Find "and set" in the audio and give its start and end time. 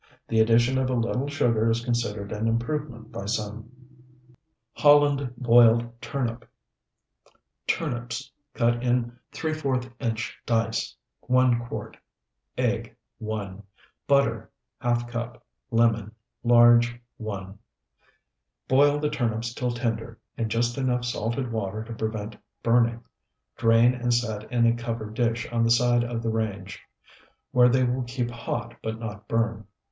23.93-24.51